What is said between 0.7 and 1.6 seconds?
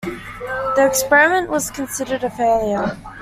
The experiment